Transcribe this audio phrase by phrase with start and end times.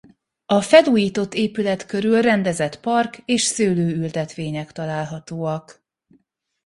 [0.45, 5.83] A felújított épület körül rendezett park és szőlőültetvények találhatóak.